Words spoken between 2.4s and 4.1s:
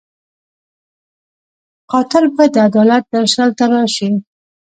د عدالت درشل ته راشي